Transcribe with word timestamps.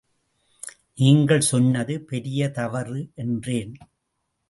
நீங்கள் 0.95 1.41
சொன்னது 1.41 2.01
பெரிய 2.01 2.49
தவறு 2.49 3.11
என்றேன். 3.15 3.73